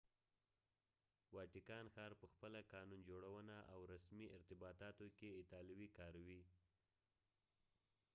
واټیکان 1.35 1.85
ښار 1.93 2.11
په 2.21 2.25
خپله 2.33 2.59
قانون 2.73 2.99
جوړونه 3.09 3.55
او 3.73 3.79
رسمي 3.93 4.25
ارتباطاتو 4.37 5.05
کې 5.17 5.37
اطالوي 5.41 5.87
کاروي 5.97 6.41